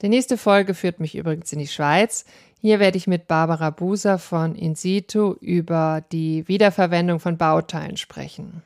[0.00, 2.24] Die nächste Folge führt mich übrigens in die Schweiz.
[2.58, 8.62] Hier werde ich mit Barbara Buser von InSitu über die Wiederverwendung von Bauteilen sprechen.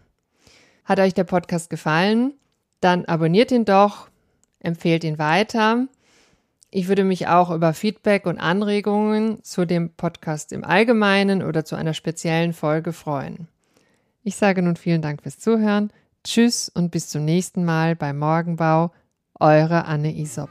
[0.84, 2.34] Hat euch der Podcast gefallen?
[2.80, 4.08] Dann abonniert ihn doch,
[4.60, 5.88] empfehlt ihn weiter.
[6.70, 11.74] Ich würde mich auch über Feedback und Anregungen zu dem Podcast im Allgemeinen oder zu
[11.74, 13.48] einer speziellen Folge freuen.
[14.26, 15.92] Ich sage nun vielen Dank fürs Zuhören.
[16.24, 18.90] Tschüss und bis zum nächsten Mal bei Morgenbau.
[19.38, 20.50] Eure Anne Isop.